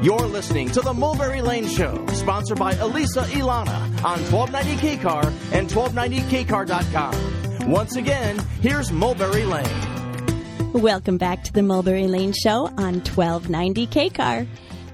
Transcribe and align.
You're 0.00 0.28
listening 0.28 0.70
to 0.70 0.80
the 0.80 0.94
Mulberry 0.94 1.42
Lane 1.42 1.66
Show, 1.66 2.06
sponsored 2.12 2.56
by 2.56 2.72
Elisa 2.74 3.22
Ilana 3.22 3.80
on 4.04 4.20
1290 4.30 4.76
KCAR 4.76 5.24
and 5.52 5.68
1290KCAR.com. 5.68 7.68
Once 7.68 7.96
again, 7.96 8.38
here's 8.60 8.92
Mulberry 8.92 9.44
Lane. 9.44 10.72
Welcome 10.72 11.18
back 11.18 11.42
to 11.42 11.52
the 11.52 11.64
Mulberry 11.64 12.06
Lane 12.06 12.32
Show 12.32 12.66
on 12.66 13.02
1290 13.02 13.88
KCAR. 13.88 14.46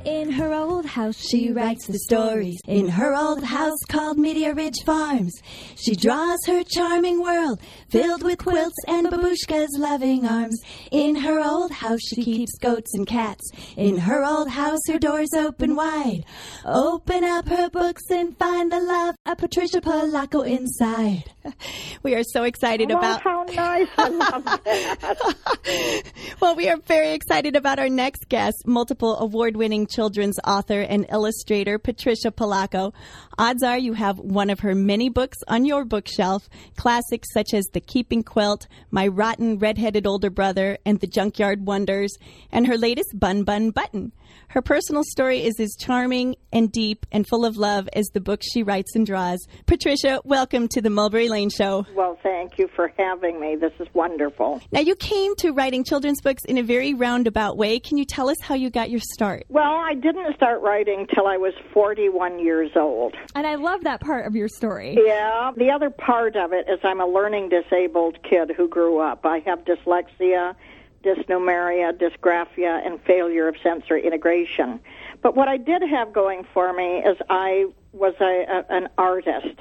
In 0.04 0.30
her 0.32 0.52
old 0.52 0.84
house, 0.84 1.16
she 1.18 1.50
writes 1.50 1.86
the 1.86 1.98
stories. 1.98 2.58
In 2.66 2.88
her 2.88 3.14
old 3.14 3.42
house 3.42 3.78
called 3.88 4.18
Meteor 4.18 4.54
Ridge 4.54 4.82
Farms, 4.84 5.32
she 5.76 5.96
draws 5.96 6.38
her 6.46 6.62
charming 6.62 7.22
world 7.22 7.58
filled 7.88 8.22
with 8.22 8.38
quilts 8.38 8.76
and 8.86 9.06
babushka's 9.06 9.76
loving 9.78 10.26
arms. 10.26 10.60
In 10.90 11.14
her 11.16 11.40
old 11.40 11.70
house, 11.72 12.00
she 12.02 12.22
keeps 12.22 12.52
goats 12.58 12.92
and 12.94 13.06
cats. 13.06 13.50
In 13.76 13.96
her 13.96 14.22
old 14.24 14.48
house, 14.50 14.80
her 14.88 14.98
doors 14.98 15.32
open 15.34 15.74
wide. 15.74 16.24
Open 16.66 17.24
up 17.24 17.48
her 17.48 17.70
books 17.70 18.02
and 18.10 18.36
find 18.38 18.70
the 18.70 18.80
love 18.80 19.14
of 19.24 19.38
Patricia 19.38 19.80
Polacco 19.80 20.46
inside. 20.46 21.24
We 22.02 22.14
are 22.14 22.22
so 22.22 22.42
excited 22.44 22.90
Oh, 22.92 22.98
about. 22.98 23.22
how 23.22 23.44
nice! 23.44 23.88
I 23.96 24.08
love 24.08 24.44
that. 24.44 26.02
Well, 26.40 26.56
we 26.56 26.68
are 26.68 26.76
very 26.76 27.12
excited 27.12 27.56
about 27.56 27.78
our 27.78 27.88
next 27.88 28.28
guest, 28.28 28.64
multiple 28.66 29.16
award 29.18 29.56
winning 29.56 29.86
children's 29.94 30.38
author 30.44 30.80
and 30.80 31.06
illustrator, 31.10 31.78
Patricia 31.78 32.30
Polacco. 32.30 32.92
Odds 33.38 33.62
are 33.62 33.78
you 33.78 33.92
have 33.92 34.18
one 34.18 34.50
of 34.50 34.60
her 34.60 34.74
many 34.74 35.08
books 35.08 35.38
on 35.46 35.64
your 35.64 35.84
bookshelf, 35.84 36.48
classics 36.76 37.28
such 37.32 37.54
as 37.54 37.64
The 37.72 37.80
Keeping 37.80 38.22
Quilt, 38.22 38.66
My 38.90 39.06
Rotten 39.06 39.58
Redheaded 39.58 40.06
Older 40.06 40.30
Brother, 40.30 40.78
and 40.84 41.00
The 41.00 41.06
Junkyard 41.06 41.66
Wonders, 41.66 42.16
and 42.50 42.66
her 42.66 42.76
latest, 42.76 43.18
Bun 43.18 43.44
Bun 43.44 43.70
Button. 43.70 44.12
Her 44.48 44.62
personal 44.62 45.02
story 45.04 45.44
is 45.44 45.58
as 45.58 45.76
charming 45.78 46.36
and 46.52 46.70
deep 46.70 47.06
and 47.10 47.26
full 47.26 47.44
of 47.44 47.56
love 47.56 47.88
as 47.92 48.06
the 48.08 48.20
books 48.20 48.46
she 48.52 48.62
writes 48.62 48.94
and 48.94 49.06
draws. 49.06 49.44
Patricia, 49.66 50.20
welcome 50.24 50.68
to 50.68 50.80
the 50.80 50.90
Mulberry 50.90 51.28
Lane 51.28 51.50
Show. 51.50 51.86
well, 51.94 52.18
thank 52.22 52.58
you 52.58 52.68
for 52.74 52.92
having 52.96 53.40
me. 53.40 53.56
This 53.56 53.72
is 53.80 53.88
wonderful. 53.94 54.60
Now, 54.70 54.80
you 54.80 54.94
came 54.94 55.34
to 55.36 55.52
writing 55.52 55.82
children's 55.84 56.20
books 56.20 56.44
in 56.44 56.58
a 56.58 56.62
very 56.62 56.94
roundabout 56.94 57.56
way. 57.56 57.80
Can 57.80 57.98
you 57.98 58.04
tell 58.04 58.28
us 58.28 58.36
how 58.42 58.54
you 58.54 58.70
got 58.70 58.90
your 58.90 59.00
start? 59.00 59.44
Well, 59.48 59.64
I 59.84 59.92
didn't 59.92 60.34
start 60.34 60.62
writing 60.62 61.06
till 61.14 61.26
I 61.26 61.36
was 61.36 61.52
41 61.74 62.38
years 62.38 62.70
old. 62.74 63.14
And 63.34 63.46
I 63.46 63.56
love 63.56 63.84
that 63.84 64.00
part 64.00 64.26
of 64.26 64.34
your 64.34 64.48
story. 64.48 64.96
Yeah, 64.98 65.52
the 65.58 65.70
other 65.70 65.90
part 65.90 66.36
of 66.36 66.54
it 66.54 66.66
is 66.70 66.78
I'm 66.82 67.02
a 67.02 67.06
learning 67.06 67.50
disabled 67.50 68.22
kid 68.22 68.52
who 68.56 68.66
grew 68.66 68.98
up. 68.98 69.26
I 69.26 69.40
have 69.40 69.66
dyslexia, 69.66 70.54
dysnumeria, 71.04 71.92
dysgraphia, 71.92 72.84
and 72.86 72.98
failure 73.02 73.46
of 73.46 73.56
sensory 73.62 74.06
integration. 74.06 74.80
But 75.20 75.36
what 75.36 75.48
I 75.48 75.58
did 75.58 75.82
have 75.82 76.14
going 76.14 76.46
for 76.54 76.72
me 76.72 77.00
is 77.00 77.18
I 77.28 77.66
was 77.92 78.14
a, 78.22 78.24
a, 78.24 78.64
an 78.70 78.88
artist 78.96 79.60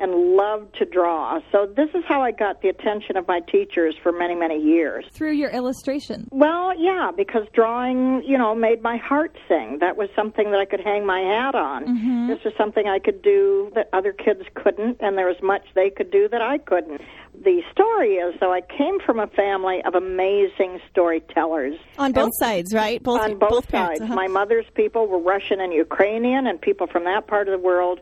and 0.00 0.36
loved 0.36 0.74
to 0.78 0.84
draw. 0.84 1.40
So 1.52 1.66
this 1.76 1.88
is 1.94 2.02
how 2.08 2.22
I 2.22 2.30
got 2.32 2.62
the 2.62 2.68
attention 2.68 3.16
of 3.16 3.28
my 3.28 3.40
teachers 3.40 3.94
for 4.02 4.12
many, 4.12 4.34
many 4.34 4.58
years. 4.60 5.04
Through 5.12 5.32
your 5.32 5.50
illustration? 5.50 6.28
Well, 6.30 6.72
yeah, 6.78 7.10
because 7.16 7.46
drawing, 7.52 8.22
you 8.26 8.38
know, 8.38 8.54
made 8.54 8.82
my 8.82 8.96
heart 8.96 9.36
sing. 9.48 9.78
That 9.80 9.96
was 9.96 10.08
something 10.16 10.50
that 10.50 10.58
I 10.58 10.64
could 10.64 10.80
hang 10.80 11.06
my 11.06 11.20
hat 11.20 11.54
on. 11.54 12.26
This 12.28 12.38
was 12.44 12.54
something 12.56 12.86
I 12.86 12.98
could 12.98 13.22
do 13.22 13.70
that 13.74 13.88
other 13.92 14.12
kids 14.12 14.42
couldn't, 14.54 14.96
and 15.00 15.16
there 15.18 15.26
was 15.26 15.36
much 15.42 15.62
they 15.74 15.90
could 15.90 16.10
do 16.10 16.28
that 16.28 16.40
I 16.40 16.58
couldn't. 16.58 17.00
The 17.42 17.62
story 17.72 18.14
is, 18.14 18.34
though, 18.40 18.52
I 18.52 18.60
came 18.60 18.98
from 19.04 19.18
a 19.18 19.26
family 19.28 19.80
of 19.86 19.94
amazing 19.94 20.80
storytellers. 20.90 21.74
On 21.98 22.12
both 22.12 22.32
sides, 22.38 22.74
right? 22.74 23.02
Both 23.02 23.20
On 23.20 23.38
both, 23.38 23.68
parents, 23.68 24.00
sides. 24.00 24.10
uh-huh. 24.10 24.14
My 24.14 24.26
mother's 24.26 24.66
people 24.74 25.06
were 25.06 25.18
Russian 25.18 25.60
and 25.60 25.72
Ukrainian, 25.72 26.46
and 26.46 26.60
people 26.60 26.86
from 26.86 27.04
that 27.04 27.26
part 27.26 27.48
of 27.48 27.58
the 27.58 27.64
world, 27.64 28.00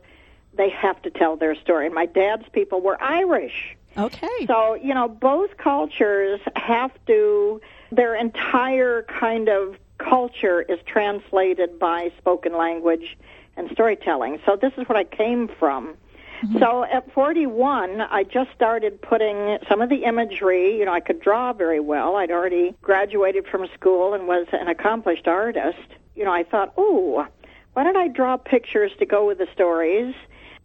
they 0.58 0.68
have 0.68 1.00
to 1.02 1.10
tell 1.10 1.36
their 1.36 1.54
story. 1.54 1.86
And 1.86 1.94
my 1.94 2.04
dad's 2.04 2.46
people 2.52 2.82
were 2.82 3.02
Irish. 3.02 3.76
Okay. 3.96 4.46
So, 4.46 4.74
you 4.74 4.92
know, 4.92 5.08
both 5.08 5.56
cultures 5.56 6.40
have 6.54 6.92
to, 7.06 7.60
their 7.90 8.14
entire 8.14 9.02
kind 9.02 9.48
of 9.48 9.76
culture 9.96 10.60
is 10.60 10.78
translated 10.84 11.78
by 11.78 12.12
spoken 12.18 12.56
language 12.56 13.16
and 13.56 13.70
storytelling. 13.72 14.40
So, 14.44 14.56
this 14.56 14.72
is 14.76 14.88
what 14.88 14.96
I 14.96 15.04
came 15.04 15.48
from. 15.48 15.96
Mm-hmm. 16.42 16.58
So, 16.58 16.84
at 16.84 17.10
41, 17.12 18.00
I 18.00 18.22
just 18.22 18.50
started 18.54 19.02
putting 19.02 19.58
some 19.68 19.80
of 19.80 19.88
the 19.88 20.04
imagery, 20.04 20.78
you 20.78 20.84
know, 20.84 20.92
I 20.92 21.00
could 21.00 21.20
draw 21.20 21.52
very 21.52 21.80
well. 21.80 22.14
I'd 22.16 22.30
already 22.30 22.76
graduated 22.82 23.48
from 23.48 23.66
school 23.74 24.14
and 24.14 24.28
was 24.28 24.46
an 24.52 24.68
accomplished 24.68 25.26
artist. 25.26 25.88
You 26.14 26.24
know, 26.24 26.32
I 26.32 26.44
thought, 26.44 26.72
oh, 26.76 27.26
why 27.72 27.84
don't 27.84 27.96
I 27.96 28.08
draw 28.08 28.36
pictures 28.36 28.92
to 29.00 29.06
go 29.06 29.26
with 29.26 29.38
the 29.38 29.48
stories? 29.52 30.14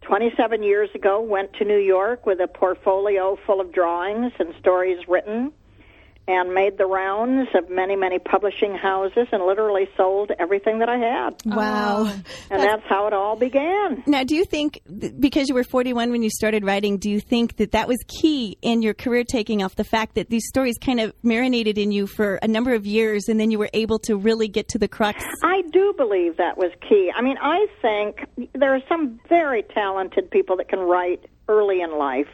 27 0.04 0.64
years 0.64 0.90
ago, 0.94 1.22
went 1.22 1.54
to 1.54 1.66
New 1.66 1.78
York 1.78 2.26
with 2.26 2.40
a 2.40 2.48
portfolio 2.48 3.38
full 3.46 3.62
of 3.62 3.72
drawings 3.72 4.32
and 4.40 4.54
stories 4.60 5.00
written 5.08 5.52
and 6.28 6.54
made 6.54 6.78
the 6.78 6.86
rounds 6.86 7.50
of 7.54 7.70
many, 7.70 7.96
many 7.96 8.18
publishing 8.18 8.76
houses 8.76 9.28
and 9.32 9.46
literally 9.46 9.90
sold 9.98 10.32
everything 10.40 10.80
that 10.80 10.88
I 10.88 10.98
had. 10.98 11.36
wow. 11.46 12.06
And 12.50 12.62
that's 12.62 12.84
how 12.88 13.08
it 13.08 13.14
all 13.14 13.36
began. 13.36 14.04
Now, 14.06 14.24
do 14.24 14.36
you 14.36 14.46
think, 14.46 14.82
because 15.20 15.50
you 15.50 15.56
were 15.56 15.64
41 15.64 16.12
when 16.12 16.24
you 16.24 16.30
started 16.30 16.64
writing, 16.64 16.98
do 16.98 17.10
you 17.10 17.20
think 17.20 17.58
that 17.58 17.72
that 17.72 17.88
was 17.88 17.98
key 18.08 18.58
in 18.62 18.82
your 18.82 18.94
career 18.94 19.24
taking 19.24 19.64
off 19.64 19.76
the 19.76 19.84
fact 19.84 20.16
that 20.16 20.30
these 20.30 20.48
stories 20.48 20.78
kind 20.78 21.00
of 21.00 21.14
marinated 21.24 21.78
in 21.78 21.92
you 21.92 22.08
for 22.08 22.36
a 22.42 22.48
number 22.48 22.74
of 22.74 22.86
years 22.86 23.28
and 23.28 23.40
then 23.40 23.52
you 23.52 23.60
were 23.60 23.70
able 23.74 24.00
to 24.00 24.16
really 24.16 24.48
get 24.48 24.70
to 24.70 24.80
the 24.80 24.88
crux? 24.88 25.24
I 25.44 25.62
do 25.72 25.94
believe 25.98 26.38
that 26.38 26.58
was 26.58 26.72
key. 26.88 27.12
I 27.14 27.22
mean, 27.22 27.38
I 27.42 27.68
think 27.82 28.50
there 28.54 28.74
are 28.74 28.82
some 28.88 29.20
very 29.28 29.64
talented 29.64 30.32
people 30.32 30.56
that 30.58 30.70
can 30.70 30.80
write 30.80 31.26
early 31.50 31.82
in 31.82 31.98
life. 31.98 32.28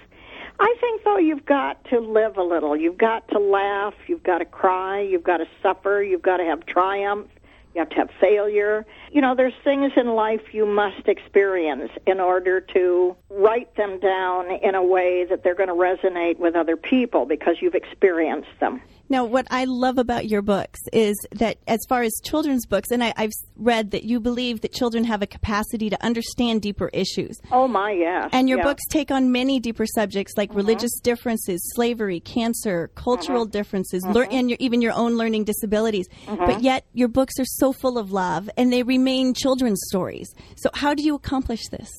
I 0.60 0.76
think, 0.82 1.04
though, 1.06 1.18
you've 1.18 1.46
got 1.46 1.84
to 1.86 2.00
live 2.00 2.38
a 2.38 2.44
little. 2.44 2.76
You've 2.76 2.98
got 2.98 3.28
to 3.30 3.40
laugh. 3.40 3.94
You've 4.08 4.24
got 4.24 4.40
to 4.40 4.46
cry. 4.46 5.02
You've 5.02 5.24
got 5.24 5.38
to 5.38 5.46
suffer. 5.64 6.04
You've 6.04 6.22
got 6.22 6.38
to 6.38 6.44
have 6.44 6.66
triumph. 6.66 7.28
You 7.74 7.80
have 7.80 7.90
to 7.90 7.96
have 7.96 8.10
failure. 8.20 8.86
You 9.12 9.22
know, 9.22 9.36
there's 9.36 9.54
things 9.64 9.92
in 9.96 10.08
life 10.14 10.54
you 10.54 10.66
must 10.66 11.08
experience 11.08 11.92
in 12.06 12.20
order 12.20 12.62
to 12.74 13.16
write 13.30 13.76
them 13.76 14.00
down 14.00 14.52
in 14.52 14.76
a 14.76 14.84
way 14.84 15.26
that 15.30 15.44
they're 15.44 15.56
going 15.56 15.70
to 15.70 15.76
resonate 15.76 16.38
with 16.38 16.56
other 16.56 16.78
people 16.78 17.26
because 17.26 17.56
you've 17.62 17.76
experienced 17.76 18.50
them. 18.60 18.82
Now, 19.12 19.26
what 19.26 19.48
I 19.50 19.66
love 19.66 19.98
about 19.98 20.28
your 20.28 20.44
books 20.44 20.80
is 20.94 21.16
that, 21.32 21.58
as 21.68 21.80
far 21.90 22.04
as 22.04 22.14
children's 22.24 22.68
books, 22.68 22.92
and 22.92 23.04
I, 23.04 23.12
I've 23.18 23.32
read 23.56 23.90
that 23.92 24.04
you 24.04 24.20
believe 24.20 24.62
that 24.62 24.72
children 24.72 25.04
have 25.06 25.24
a 25.24 25.28
capacity 25.28 25.90
to 25.90 26.06
understand 26.06 26.62
deeper 26.62 26.92
issues. 26.94 27.36
Oh, 27.52 27.68
my, 27.68 27.92
yes. 27.92 28.30
And 28.32 28.48
your 28.48 28.62
books 28.62 28.84
take 28.88 29.10
on 29.10 29.32
many 29.32 29.60
deeper 29.60 29.88
subjects 29.88 30.34
like 30.38 30.50
mm-hmm. 30.50 30.58
religious 30.58 30.92
differences, 31.00 31.60
slavery, 31.74 32.20
cancer, 32.20 32.92
cultural 32.94 33.46
mm-hmm. 33.46 33.52
differences, 33.52 34.04
lear- 34.06 34.26
mm-hmm. 34.26 34.36
and 34.36 34.50
your, 34.52 34.58
even 34.60 34.80
your 34.80 34.94
own 34.94 35.18
learning 35.18 35.46
disabilities. 35.46 36.08
But 36.28 36.62
yet, 36.62 36.86
your 36.94 37.08
books 37.08 37.40
are 37.40 37.46
so 37.46 37.74
full 37.74 37.98
of 37.98 38.12
love 38.12 38.48
and 38.58 38.72
they 38.72 38.84
remain 39.00 39.34
children's 39.34 39.82
stories. 39.88 40.34
So, 40.56 40.70
how 40.74 40.94
do 40.94 41.04
you 41.04 41.16
accomplish 41.16 41.68
this? 41.70 41.90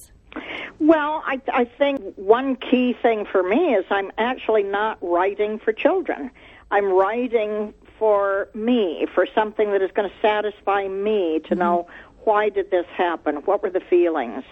Well, 0.78 1.22
I, 1.26 1.40
I 1.52 1.64
think 1.64 2.14
one 2.16 2.56
key 2.56 2.94
thing 3.02 3.26
for 3.30 3.42
me 3.42 3.74
is 3.74 3.84
I'm 3.90 4.10
actually 4.18 4.62
not 4.62 4.98
writing 5.02 5.58
for 5.58 5.72
children. 5.72 6.30
I'm 6.70 6.86
writing 6.86 7.74
for 7.98 8.48
me, 8.54 9.06
for 9.14 9.26
something 9.34 9.72
that 9.72 9.82
is 9.82 9.90
going 9.92 10.08
to 10.08 10.14
satisfy 10.22 10.88
me 10.88 11.40
to 11.40 11.50
mm-hmm. 11.50 11.58
know 11.58 11.88
why 12.24 12.48
did 12.48 12.70
this 12.70 12.86
happen? 12.96 13.36
What 13.46 13.62
were 13.62 13.70
the 13.70 13.80
feelings? 13.80 14.44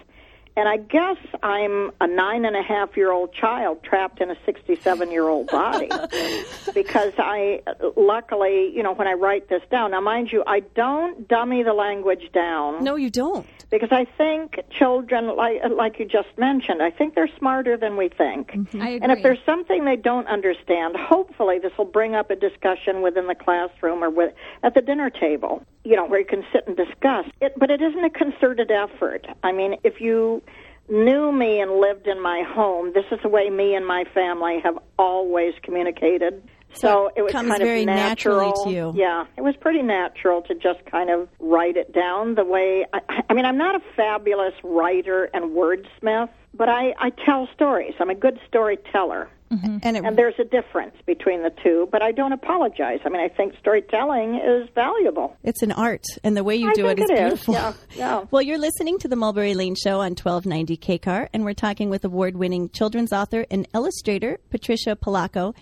And 0.59 0.69
I 0.69 0.77
guess 0.77 1.19
I'm 1.41 1.93
a 2.01 2.09
nine 2.09 2.45
and 2.45 2.57
a 2.57 2.63
half 2.65 2.97
year 2.97 3.13
old 3.13 3.33
child 3.33 3.85
trapped 3.85 4.21
in 4.21 4.29
a 4.29 4.37
67 4.45 5.13
year 5.13 5.29
old 5.29 5.47
body. 5.47 5.89
because 6.75 7.13
I, 7.17 7.63
luckily, 7.97 8.73
you 8.75 8.83
know, 8.83 8.93
when 8.93 9.07
I 9.07 9.13
write 9.13 9.49
this 9.49 9.63
down, 9.71 9.93
now 9.93 10.01
mind 10.01 10.33
you, 10.33 10.43
I 10.49 10.61
don't 10.61 11.29
dummy 11.29 11.63
the 11.63 11.75
language 11.75 12.33
down 12.33 12.83
No, 12.83 12.97
you 12.97 13.09
don't. 13.09 13.47
because 13.71 13.93
I 13.93 14.05
think 14.05 14.59
children, 14.71 15.37
like 15.37 15.61
like 15.71 16.01
you 16.01 16.07
just 16.07 16.37
mentioned, 16.37 16.83
I 16.83 16.91
think 16.91 17.15
they're 17.15 17.31
smarter 17.39 17.77
than 17.77 17.97
we 17.97 18.09
think. 18.09 18.49
Mm-hmm. 18.51 18.83
I 18.83 18.89
agree. 18.89 19.01
And 19.01 19.13
if 19.13 19.23
there's 19.23 19.39
something 19.47 19.85
they 19.85 19.95
don't 19.95 20.27
understand, 20.27 20.97
hopefully 20.97 21.61
this 21.61 21.71
will 21.79 21.85
bring 21.85 22.17
up 22.17 22.33
a 22.33 22.37
discussion 22.37 23.01
within 23.01 23.29
the 23.29 23.37
classroom 23.37 24.03
or 24.03 24.11
with 24.11 24.35
at 24.65 24.75
the 24.75 24.81
dinner 24.81 25.09
table. 25.09 25.63
You 25.85 25.97
know, 25.97 26.05
where 26.05 26.19
you 26.19 26.27
can 26.27 26.45
sit 26.53 26.67
and 26.67 26.77
discuss 26.77 27.25
it. 27.41 27.55
But 27.57 27.71
it 27.71 27.81
isn't 27.81 28.05
a 28.05 28.11
concerted 28.11 28.71
effort. 28.71 29.27
I 29.43 29.53
mean, 29.53 29.77
if 29.85 30.03
you 30.03 30.43
knew 30.89 31.33
me 31.33 31.61
and 31.61 31.81
lived 31.81 32.07
in 32.07 32.21
my 32.23 32.43
home, 32.47 32.93
this 32.95 33.05
is 33.11 33.19
the 33.23 33.29
way 33.29 33.51
me 33.51 33.75
and 33.75 33.87
my 33.87 34.05
family 34.15 34.59
have 34.63 34.79
always 34.99 35.55
communicated. 35.63 36.43
So, 36.75 37.11
it 37.17 37.23
was 37.23 37.33
comes 37.33 37.49
kind 37.49 37.63
very 37.63 37.81
of 37.81 37.87
naturally 37.87 38.53
to 38.65 38.71
you. 38.71 38.93
Yeah, 38.95 39.25
it 39.37 39.41
was 39.41 39.55
pretty 39.59 39.83
natural 39.83 40.43
to 40.43 40.55
just 40.55 40.85
kind 40.91 41.11
of 41.11 41.29
write 41.41 41.77
it 41.77 41.93
down 41.93 42.35
the 42.35 42.45
way. 42.45 42.85
I, 42.93 43.01
I 43.29 43.35
mean, 43.35 43.47
I'm 43.47 43.57
not 43.57 43.75
a 43.75 43.81
fabulous 43.97 44.53
writer 44.63 45.31
and 45.33 45.57
wordsmith, 45.57 46.29
but 46.55 46.69
I, 46.69 46.95
I 46.99 47.11
tell 47.25 47.49
stories. 47.55 47.95
I'm 47.99 48.11
a 48.11 48.15
good 48.15 48.39
storyteller. 48.47 49.31
Mm-hmm. 49.51 49.79
And, 49.83 49.97
it, 49.97 50.05
and 50.05 50.17
there's 50.19 50.39
a 50.39 50.45
difference 50.45 50.95
between 51.07 51.43
the 51.43 51.51
two, 51.63 51.89
but 51.91 52.03
I 52.03 52.13
don't 52.13 52.33
apologize. 52.33 53.01
I 53.05 53.09
mean, 53.09 53.21
I 53.21 53.29
think 53.29 53.55
storytelling 53.59 54.35
is 54.37 54.69
valuable. 54.75 55.37
It's 55.43 55.63
an 55.63 55.73
art, 55.73 56.05
and 56.23 56.37
the 56.37 56.45
way 56.45 56.57
you 56.57 56.71
I 56.71 56.75
do 56.75 56.87
it 56.87 56.99
is 56.99 57.11
it 57.11 57.17
beautiful. 57.17 57.55
Is. 57.55 57.61
Yeah, 57.61 57.73
yeah. 57.97 58.25
Well, 58.31 58.43
you're 58.43 58.59
listening 58.59 58.99
to 58.99 59.09
the 59.09 59.17
Mulberry 59.17 59.55
Lane 59.55 59.75
Show 59.75 60.01
on 60.01 60.13
1290 60.13 60.77
KCAR, 60.77 61.29
and 61.33 61.45
we're 61.45 61.55
talking 61.55 61.89
with 61.89 62.05
award 62.05 62.37
winning 62.37 62.69
children's 62.71 63.13
author 63.13 63.47
and 63.51 63.67
illustrator 63.75 64.39
Patricia 64.51 64.97
Polacco. 64.97 65.55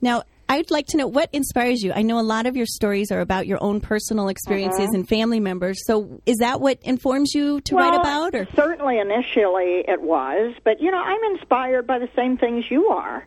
Now, 0.00 0.22
I'd 0.48 0.70
like 0.70 0.86
to 0.88 0.96
know 0.96 1.06
what 1.06 1.30
inspires 1.32 1.82
you. 1.82 1.92
I 1.92 2.02
know 2.02 2.18
a 2.18 2.22
lot 2.22 2.46
of 2.46 2.56
your 2.56 2.66
stories 2.66 3.10
are 3.10 3.20
about 3.20 3.46
your 3.46 3.62
own 3.62 3.80
personal 3.80 4.28
experiences 4.28 4.80
Mm-hmm. 4.88 4.94
and 4.94 5.08
family 5.08 5.40
members. 5.40 5.78
So, 5.86 6.20
is 6.26 6.36
that 6.38 6.60
what 6.60 6.78
informs 6.82 7.34
you 7.34 7.60
to 7.62 7.76
write 7.76 7.94
about? 7.98 8.34
Or 8.34 8.46
certainly 8.54 8.98
initially 8.98 9.84
it 9.88 10.02
was, 10.02 10.54
but 10.64 10.80
you 10.80 10.90
know, 10.90 10.98
I'm 10.98 11.22
inspired 11.34 11.86
by 11.86 11.98
the 11.98 12.08
same 12.14 12.36
things 12.36 12.70
you 12.70 12.86
are. 12.88 13.26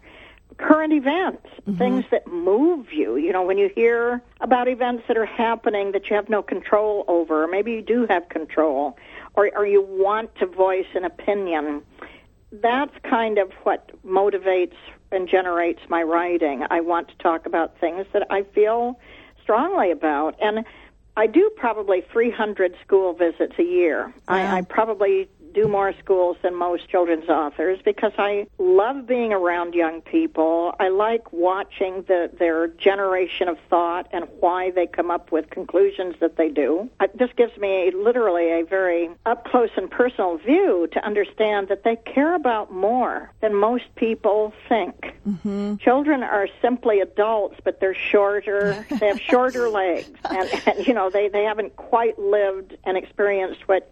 Current 0.57 0.93
events, 0.93 1.45
Mm-hmm. 1.67 1.77
things 1.79 2.05
that 2.11 2.25
move 2.27 2.93
you. 2.93 3.17
You 3.17 3.33
know, 3.33 3.43
when 3.43 3.57
you 3.57 3.69
hear 3.75 4.21
about 4.39 4.69
events 4.69 5.03
that 5.09 5.17
are 5.17 5.25
happening 5.25 5.91
that 5.91 6.09
you 6.09 6.15
have 6.15 6.29
no 6.29 6.41
control 6.41 7.03
over, 7.09 7.43
or 7.43 7.47
maybe 7.47 7.73
you 7.73 7.81
do 7.81 8.05
have 8.09 8.29
control, 8.29 8.97
or, 9.33 9.51
or 9.53 9.65
you 9.67 9.81
want 9.81 10.33
to 10.37 10.45
voice 10.45 10.85
an 10.95 11.03
opinion, 11.03 11.81
that's 12.53 12.93
kind 13.03 13.37
of 13.37 13.51
what 13.63 13.91
motivates 14.05 14.77
and 15.11 15.27
generates 15.27 15.81
my 15.89 16.03
writing. 16.03 16.65
I 16.69 16.81
want 16.81 17.07
to 17.09 17.17
talk 17.17 17.45
about 17.45 17.79
things 17.79 18.05
that 18.13 18.27
I 18.29 18.43
feel 18.43 18.99
strongly 19.41 19.91
about. 19.91 20.35
And 20.41 20.65
I 21.15 21.27
do 21.27 21.49
probably 21.55 22.03
300 22.11 22.75
school 22.85 23.13
visits 23.13 23.53
a 23.57 23.63
year. 23.63 24.13
I, 24.27 24.57
I 24.57 24.61
probably 24.61 25.29
do 25.57 25.67
more 25.67 25.91
schools 26.03 26.37
than 26.43 26.53
most 26.53 26.87
children's 26.87 27.27
authors 27.27 27.79
because 27.83 28.11
I 28.19 28.45
love 28.59 29.07
being 29.07 29.33
around 29.33 29.73
young 29.73 30.01
people. 30.01 30.75
I 30.79 30.89
like 30.89 31.33
watching 31.33 32.03
the, 32.07 32.29
their 32.37 32.67
generation 32.67 33.47
of 33.47 33.57
thought 33.67 34.07
and 34.11 34.25
why 34.39 34.69
they 34.69 34.85
come 34.85 35.09
up 35.09 35.31
with 35.31 35.49
conclusions 35.49 36.13
that 36.19 36.37
they 36.37 36.49
do. 36.49 36.91
I, 36.99 37.07
this 37.15 37.31
gives 37.35 37.57
me 37.57 37.91
literally 37.91 38.51
a 38.51 38.65
very 38.65 39.09
up 39.25 39.45
close 39.45 39.71
and 39.75 39.89
personal 39.89 40.37
view 40.37 40.87
to 40.91 41.03
understand 41.03 41.69
that 41.69 41.83
they 41.83 41.95
care 41.95 42.35
about 42.35 42.71
more 42.71 43.31
than 43.41 43.55
most 43.55 43.85
people 43.95 44.53
think. 44.69 45.15
Mm-hmm. 45.27 45.77
Children 45.77 46.21
are 46.21 46.47
simply 46.61 46.99
adults, 46.99 47.55
but 47.63 47.79
they're 47.79 47.95
shorter. 47.95 48.85
They 48.91 49.07
have 49.07 49.19
shorter 49.19 49.69
legs, 49.81 50.11
and, 50.29 50.49
and 50.67 50.87
you 50.87 50.93
know 50.93 51.09
they 51.09 51.29
they 51.29 51.43
haven't 51.43 51.75
quite 51.75 52.19
lived 52.19 52.77
and 52.85 52.95
experienced 52.95 53.67
what 53.67 53.91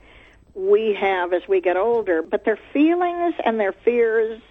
we 0.56 0.98
have 1.00 1.34
as 1.34 1.42
we 1.48 1.62
get 1.62 1.78
older. 1.78 2.22
But 2.22 2.46
their 2.46 2.58
feelings 2.74 3.36
and 3.46 3.60
their 3.60 3.74
fears 3.84 4.42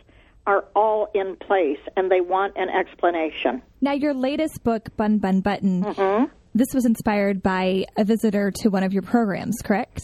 are 0.47 0.65
all 0.77 1.09
in 1.15 1.37
place, 1.37 1.79
and 1.97 2.11
they 2.11 2.21
want 2.21 2.53
an 2.57 2.69
explanation. 2.69 3.63
Now, 3.81 3.93
your 3.93 4.13
latest 4.13 4.63
book, 4.63 4.95
Bun 4.97 5.19
Bun 5.19 5.41
Button, 5.41 5.83
Mm-hmm. 5.83 6.25
this 6.55 6.69
was 6.75 6.85
inspired 6.85 7.43
by 7.43 7.87
a 7.97 8.05
visitor 8.05 8.51
to 8.57 8.69
one 8.69 8.83
of 8.83 8.93
your 8.93 9.03
programs, 9.03 9.57
correct? 9.65 10.03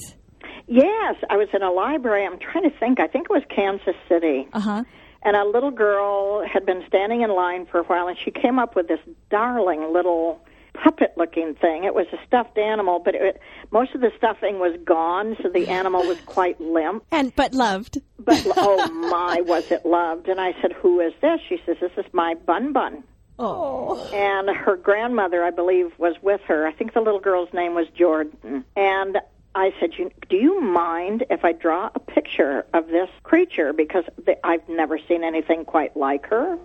Yes, 0.66 1.16
I 1.28 1.36
was 1.36 1.48
in 1.52 1.62
a 1.62 1.70
library. 1.70 2.24
I'm 2.24 2.38
trying 2.38 2.64
to 2.70 2.78
think. 2.78 3.00
I 3.00 3.06
think 3.06 3.26
it 3.28 3.32
was 3.32 3.42
Kansas 3.54 3.96
City. 4.08 4.48
Uh 4.52 4.60
huh. 4.60 4.84
And 5.22 5.36
a 5.36 5.44
little 5.44 5.70
girl 5.72 6.42
had 6.50 6.64
been 6.64 6.82
standing 6.86 7.20
in 7.20 7.30
line 7.34 7.66
for 7.66 7.80
a 7.80 7.82
while, 7.84 8.08
and 8.08 8.16
she 8.16 8.30
came 8.30 8.58
up 8.58 8.74
with 8.76 8.88
this 8.88 9.00
darling 9.30 9.92
little 9.92 10.40
puppet 10.74 11.12
looking 11.16 11.54
thing. 11.54 11.84
It 11.84 11.94
was 11.94 12.06
a 12.12 12.18
stuffed 12.26 12.58
animal, 12.58 12.98
but 12.98 13.14
it, 13.14 13.40
most 13.70 13.94
of 13.94 14.00
the 14.00 14.10
stuffing 14.16 14.58
was 14.58 14.78
gone, 14.84 15.36
so 15.42 15.48
the 15.48 15.68
animal 15.68 16.06
was 16.06 16.20
quite 16.26 16.60
limp. 16.60 17.04
and 17.10 17.34
but 17.36 17.54
loved. 17.54 18.00
But 18.18 18.44
oh 18.56 18.90
my, 18.90 19.40
was 19.42 19.70
it 19.70 19.84
loved? 19.84 20.28
And 20.28 20.40
I 20.40 20.54
said, 20.60 20.72
"Who 20.72 21.00
is 21.00 21.12
this?" 21.20 21.40
She 21.48 21.60
says, 21.66 21.76
"This 21.80 21.92
is 21.96 22.06
my 22.12 22.34
bun 22.34 22.72
bun." 22.72 23.04
Oh, 23.38 23.96
and 24.12 24.54
her 24.54 24.76
grandmother, 24.76 25.42
I 25.42 25.50
believe, 25.50 25.92
was 25.98 26.14
with 26.20 26.42
her. 26.42 26.66
I 26.66 26.72
think 26.72 26.92
the 26.92 27.00
little 27.00 27.20
girl's 27.20 27.52
name 27.54 27.74
was 27.74 27.86
Jordan. 27.96 28.64
And 28.76 29.18
I 29.54 29.72
said, 29.80 29.90
you, 29.98 30.10
"Do 30.28 30.36
you 30.36 30.60
mind 30.60 31.24
if 31.30 31.44
I 31.44 31.52
draw 31.52 31.90
a 31.94 31.98
picture 31.98 32.66
of 32.74 32.88
this 32.88 33.08
creature 33.22 33.72
because 33.72 34.04
I've 34.44 34.68
never 34.68 34.98
seen 35.08 35.24
anything 35.24 35.64
quite 35.64 35.96
like 35.96 36.26
her, 36.26 36.58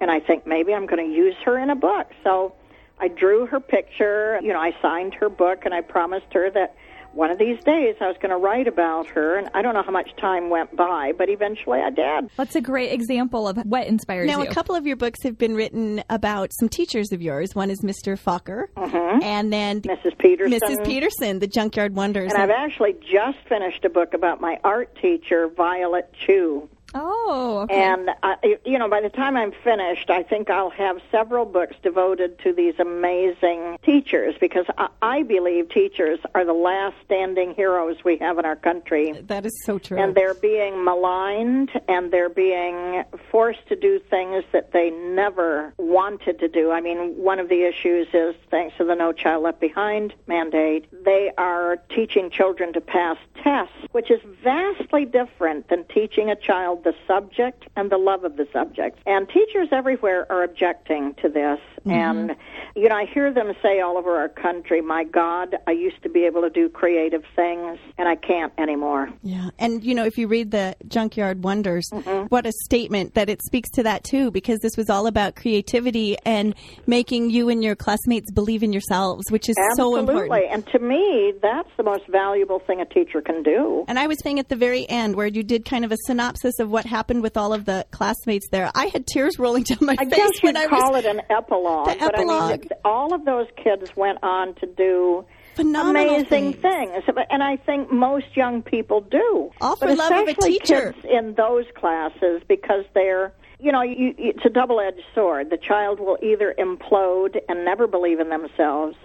and 0.00 0.10
I 0.10 0.20
think 0.20 0.46
maybe 0.46 0.74
I'm 0.74 0.86
going 0.86 1.08
to 1.08 1.14
use 1.14 1.36
her 1.44 1.58
in 1.58 1.70
a 1.70 1.76
book." 1.76 2.08
So 2.22 2.54
I 3.00 3.08
drew 3.08 3.46
her 3.46 3.60
picture. 3.60 4.38
You 4.42 4.52
know, 4.52 4.60
I 4.60 4.72
signed 4.82 5.14
her 5.14 5.28
book, 5.28 5.64
and 5.64 5.74
I 5.74 5.80
promised 5.80 6.32
her 6.32 6.50
that 6.50 6.76
one 7.12 7.30
of 7.30 7.38
these 7.38 7.58
days 7.64 7.96
I 8.00 8.06
was 8.06 8.16
going 8.20 8.30
to 8.30 8.36
write 8.36 8.68
about 8.68 9.08
her. 9.10 9.36
And 9.36 9.48
I 9.54 9.62
don't 9.62 9.74
know 9.74 9.82
how 9.82 9.90
much 9.90 10.10
time 10.20 10.48
went 10.48 10.76
by, 10.76 11.12
but 11.16 11.28
eventually 11.28 11.80
I 11.80 11.90
did. 11.90 12.30
That's 12.36 12.54
a 12.54 12.60
great 12.60 12.92
example 12.92 13.48
of 13.48 13.56
what 13.58 13.86
inspires 13.86 14.28
now 14.28 14.38
you. 14.38 14.44
Now, 14.44 14.50
a 14.50 14.54
couple 14.54 14.74
of 14.74 14.86
your 14.86 14.96
books 14.96 15.22
have 15.24 15.36
been 15.36 15.54
written 15.54 16.02
about 16.08 16.52
some 16.58 16.68
teachers 16.68 17.12
of 17.12 17.20
yours. 17.20 17.54
One 17.54 17.70
is 17.70 17.80
Mr. 17.82 18.18
Falker, 18.18 18.66
mm-hmm. 18.76 19.22
and 19.22 19.52
then 19.52 19.82
Mrs. 19.82 20.16
Peterson. 20.18 20.58
Mrs. 20.60 20.84
Peterson, 20.84 21.38
the 21.40 21.48
Junkyard 21.48 21.94
Wonders. 21.94 22.32
And 22.32 22.42
I've 22.42 22.50
actually 22.50 22.94
just 23.00 23.38
finished 23.48 23.84
a 23.84 23.90
book 23.90 24.14
about 24.14 24.40
my 24.40 24.58
art 24.62 24.96
teacher, 25.00 25.48
Violet 25.48 26.12
Chu. 26.26 26.68
Oh, 26.94 27.60
okay. 27.64 27.82
And, 27.82 28.10
uh, 28.22 28.36
you 28.64 28.78
know, 28.78 28.88
by 28.88 29.00
the 29.00 29.08
time 29.08 29.36
I'm 29.36 29.52
finished, 29.64 30.10
I 30.10 30.22
think 30.22 30.50
I'll 30.50 30.70
have 30.70 30.98
several 31.10 31.44
books 31.44 31.76
devoted 31.82 32.38
to 32.40 32.52
these 32.52 32.74
amazing 32.78 33.78
teachers 33.84 34.34
because 34.40 34.66
I, 34.78 34.88
I 35.02 35.22
believe 35.22 35.68
teachers 35.68 36.18
are 36.34 36.44
the 36.44 36.52
last 36.52 36.96
standing 37.04 37.54
heroes 37.54 37.96
we 38.04 38.16
have 38.18 38.38
in 38.38 38.44
our 38.44 38.56
country. 38.56 39.12
that 39.26 39.46
is 39.46 39.52
so 39.64 39.78
true. 39.78 39.98
And 39.98 40.14
they're 40.14 40.34
being 40.34 40.84
maligned 40.84 41.70
and 41.88 42.12
they're 42.12 42.28
being 42.28 43.04
forced 43.30 43.66
to 43.68 43.76
do 43.76 44.00
things 44.10 44.44
that 44.52 44.72
they 44.72 44.90
never 44.90 45.72
wanted 45.78 46.38
to 46.40 46.48
do. 46.48 46.70
I 46.70 46.80
mean, 46.80 47.16
one 47.16 47.38
of 47.38 47.48
the 47.48 47.62
issues 47.62 48.08
is 48.12 48.34
thanks 48.50 48.76
to 48.78 48.84
the 48.84 48.94
No 48.94 49.12
Child 49.12 49.44
Left 49.44 49.60
Behind 49.60 50.14
mandate, 50.26 50.86
they 51.04 51.30
are 51.38 51.76
teaching 51.94 52.30
children 52.30 52.72
to 52.72 52.80
pass 52.80 53.16
tests, 53.42 53.74
which 53.92 54.10
is 54.10 54.20
vastly 54.42 55.04
different 55.04 55.68
than 55.68 55.84
teaching 55.84 56.30
a 56.30 56.36
child 56.36 56.79
the 56.84 56.94
subject 57.06 57.64
and 57.76 57.90
the 57.90 57.98
love 57.98 58.24
of 58.24 58.36
the 58.36 58.46
subject. 58.52 58.98
And 59.06 59.28
teachers 59.28 59.68
everywhere 59.72 60.30
are 60.30 60.42
objecting 60.42 61.14
to 61.22 61.28
this. 61.28 61.60
And, 61.86 62.36
you 62.76 62.88
know, 62.88 62.96
I 62.96 63.06
hear 63.12 63.32
them 63.32 63.52
say 63.62 63.80
all 63.80 63.96
over 63.96 64.16
our 64.16 64.28
country, 64.28 64.80
my 64.80 65.04
God, 65.04 65.56
I 65.66 65.72
used 65.72 66.02
to 66.02 66.08
be 66.08 66.24
able 66.24 66.42
to 66.42 66.50
do 66.50 66.68
creative 66.68 67.22
things 67.36 67.78
and 67.98 68.08
I 68.08 68.16
can't 68.16 68.52
anymore. 68.58 69.08
Yeah, 69.22 69.50
and 69.58 69.82
you 69.84 69.94
know, 69.94 70.04
if 70.04 70.18
you 70.18 70.28
read 70.28 70.50
the 70.50 70.76
Junkyard 70.88 71.42
Wonders, 71.44 71.88
Mm-hmm. 71.90 72.26
what 72.26 72.46
a 72.46 72.52
statement 72.64 73.14
that 73.14 73.28
it 73.28 73.42
speaks 73.42 73.68
to 73.70 73.82
that 73.82 74.04
too, 74.04 74.30
because 74.30 74.58
this 74.60 74.76
was 74.76 74.88
all 74.90 75.06
about 75.06 75.34
creativity 75.34 76.16
and 76.24 76.54
making 76.86 77.30
you 77.30 77.48
and 77.48 77.62
your 77.64 77.74
classmates 77.74 78.30
believe 78.30 78.62
in 78.62 78.72
yourselves, 78.72 79.24
which 79.30 79.48
is 79.48 79.56
so 79.76 79.96
Absolutely. 79.98 80.00
important. 80.00 80.52
And 80.52 80.66
to 80.68 80.78
me, 80.78 81.32
that's 81.42 81.68
the 81.76 81.82
most 81.82 82.06
valuable 82.08 82.60
thing 82.60 82.80
a 82.80 82.84
teacher 82.86 83.20
can 83.20 83.42
do. 83.42 83.84
And 83.88 83.98
I 83.98 84.06
was 84.06 84.18
saying 84.22 84.38
at 84.38 84.48
the 84.48 84.56
very 84.56 84.88
end, 84.88 85.16
where 85.16 85.26
you 85.26 85.42
did 85.42 85.64
kind 85.64 85.84
of 85.84 85.92
a 85.92 85.96
synopsis 86.06 86.58
of 86.58 86.70
what 86.70 86.86
happened 86.86 87.22
with 87.22 87.36
all 87.36 87.52
of 87.52 87.64
the 87.64 87.86
classmates 87.90 88.48
there, 88.50 88.70
I 88.74 88.86
had 88.86 89.06
tears 89.06 89.38
rolling 89.38 89.64
down 89.64 89.78
my 89.82 89.96
I 89.98 90.04
face 90.04 90.16
guess 90.16 90.42
when 90.42 90.56
I 90.56 90.66
call 90.66 90.92
was 90.92 91.04
it 91.04 91.10
an 91.16 91.22
epilogue, 91.30 91.69
The 91.84 91.96
but 91.98 92.18
I 92.18 92.24
mean, 92.24 92.68
all 92.84 93.14
of 93.14 93.24
those 93.24 93.46
kids 93.56 93.94
went 93.96 94.18
on 94.22 94.54
to 94.56 94.66
do 94.66 95.24
phenomenal 95.54 96.14
amazing 96.14 96.54
things. 96.54 97.04
things. 97.04 97.24
and 97.30 97.42
I 97.42 97.56
think 97.56 97.92
most 97.92 98.36
young 98.36 98.62
people 98.62 99.00
do. 99.00 99.50
All 99.60 99.76
for 99.76 99.86
but 99.86 99.98
love 99.98 100.12
of 100.12 100.18
a 100.18 100.30
especially 100.30 100.58
teacher. 100.58 100.92
kids 100.92 101.06
in 101.10 101.34
those 101.34 101.66
classes 101.74 102.42
because 102.48 102.84
they're 102.94 103.32
you 103.62 103.70
know, 103.72 103.82
you, 103.82 104.14
it's 104.16 104.44
a 104.44 104.48
double-edged 104.48 105.02
sword. 105.14 105.50
The 105.50 105.58
child 105.58 106.00
will 106.00 106.16
either 106.22 106.54
implode 106.58 107.36
and 107.48 107.64
never 107.64 107.86
believe 107.86 108.18
in 108.18 108.30
themselves, 108.30 108.96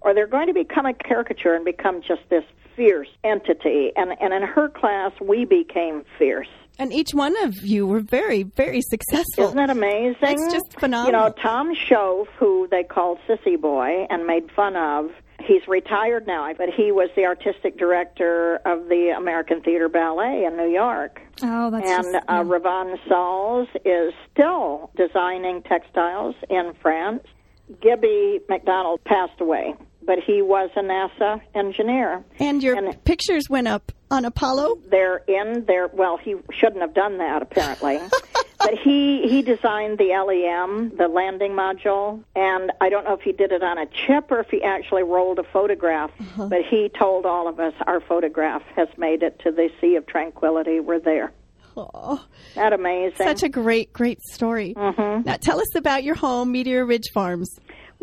or 0.00 0.14
they're 0.14 0.28
going 0.28 0.46
to 0.46 0.54
become 0.54 0.86
a 0.86 0.94
caricature 0.94 1.54
and 1.54 1.64
become 1.64 2.02
just 2.02 2.20
this 2.30 2.44
fierce 2.76 3.08
entity. 3.24 3.90
And 3.96 4.12
and 4.20 4.32
in 4.32 4.42
her 4.42 4.68
class, 4.68 5.12
we 5.20 5.44
became 5.44 6.04
fierce. 6.18 6.48
And 6.78 6.92
each 6.92 7.14
one 7.14 7.34
of 7.42 7.56
you 7.64 7.86
were 7.86 8.00
very, 8.00 8.42
very 8.42 8.82
successful. 8.82 9.44
Isn't 9.44 9.56
that 9.56 9.70
amazing? 9.70 10.16
It's 10.22 10.52
just 10.52 10.78
phenomenal. 10.78 11.20
You 11.22 11.26
know, 11.28 11.34
Tom 11.42 11.74
Shove, 11.74 12.28
who 12.38 12.68
they 12.70 12.82
called 12.84 13.18
Sissy 13.28 13.58
Boy 13.60 14.06
and 14.10 14.26
made 14.26 14.50
fun 14.52 14.76
of, 14.76 15.10
he's 15.40 15.66
retired 15.66 16.26
now, 16.26 16.52
but 16.56 16.68
he 16.68 16.92
was 16.92 17.08
the 17.16 17.24
artistic 17.24 17.78
director 17.78 18.56
of 18.66 18.88
the 18.88 19.14
American 19.16 19.62
Theater 19.62 19.88
Ballet 19.88 20.44
in 20.44 20.56
New 20.56 20.68
York. 20.68 21.20
oh, 21.42 21.70
that's 21.70 21.88
And 21.88 22.04
just, 22.12 22.24
uh, 22.28 22.42
Ravon 22.42 22.96
Sauls 23.08 23.68
is 23.84 24.12
still 24.32 24.90
designing 24.96 25.62
textiles 25.62 26.34
in 26.50 26.72
France. 26.82 27.22
Gibby 27.80 28.40
McDonald 28.48 29.02
passed 29.04 29.40
away, 29.40 29.74
but 30.06 30.18
he 30.20 30.42
was 30.42 30.70
a 30.76 30.80
NASA 30.80 31.40
engineer. 31.54 32.24
and 32.38 32.62
your 32.62 32.76
and- 32.76 33.02
pictures 33.04 33.44
went 33.50 33.68
up 33.68 33.92
on 34.10 34.24
Apollo. 34.24 34.78
they're 34.88 35.18
in 35.26 35.64
there. 35.66 35.88
Well, 35.92 36.16
he 36.16 36.36
shouldn't 36.52 36.80
have 36.80 36.94
done 36.94 37.18
that 37.18 37.42
apparently, 37.42 37.98
but 38.58 38.74
he 38.74 39.26
he 39.28 39.42
designed 39.42 39.98
the 39.98 40.10
LEM, 40.14 40.96
the 40.96 41.08
landing 41.08 41.52
module, 41.52 42.22
and 42.36 42.70
I 42.80 42.88
don't 42.88 43.04
know 43.04 43.14
if 43.14 43.22
he 43.22 43.32
did 43.32 43.50
it 43.50 43.64
on 43.64 43.78
a 43.78 43.86
chip 43.86 44.30
or 44.30 44.38
if 44.40 44.48
he 44.48 44.62
actually 44.62 45.02
rolled 45.02 45.40
a 45.40 45.44
photograph. 45.44 46.12
But 46.36 46.62
he 46.70 46.88
told 46.96 47.26
all 47.26 47.48
of 47.48 47.58
us 47.58 47.74
our 47.86 48.00
photograph 48.00 48.62
has 48.76 48.88
made 48.96 49.22
it 49.24 49.40
to 49.40 49.50
the 49.50 49.70
Sea 49.80 49.96
of 49.96 50.06
Tranquility. 50.06 50.78
We're 50.80 51.00
there. 51.00 51.32
Oh, 51.78 52.24
That 52.54 52.72
amazing. 52.72 53.16
such 53.26 53.42
a 53.42 53.50
great, 53.50 53.92
great 53.92 54.18
story. 54.30 54.72
Mm-hmm. 54.74 55.24
Now, 55.28 55.36
tell 55.36 55.60
us 55.60 55.74
about 55.74 56.04
your 56.04 56.14
home, 56.14 56.50
Meteor 56.52 56.86
Ridge 56.86 57.10
Farms. 57.12 57.50